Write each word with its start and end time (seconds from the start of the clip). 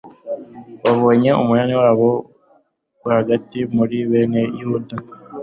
babonye 0.83 1.29
umunani 1.41 1.73
wabo 1.81 2.09
rwagati 2.97 3.59
muri 3.75 3.97
bene 4.09 4.41
yuda 4.59 4.95